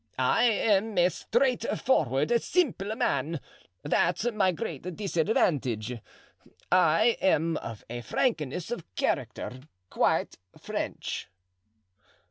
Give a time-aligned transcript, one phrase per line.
[0.17, 3.39] I am a straightforward, simple man;
[3.83, 5.95] that's my great disadvantage.
[6.71, 9.59] I am of a frankness of character
[9.91, 11.27] quite French."